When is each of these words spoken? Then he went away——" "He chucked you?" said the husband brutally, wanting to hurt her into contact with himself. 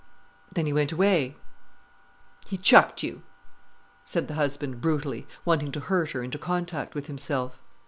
Then 0.55 0.65
he 0.65 0.73
went 0.73 0.91
away——" 0.91 1.35
"He 2.47 2.57
chucked 2.57 3.03
you?" 3.03 3.21
said 4.03 4.27
the 4.27 4.33
husband 4.33 4.81
brutally, 4.81 5.27
wanting 5.45 5.71
to 5.73 5.79
hurt 5.79 6.09
her 6.13 6.23
into 6.23 6.39
contact 6.39 6.95
with 6.95 7.05
himself. 7.05 7.59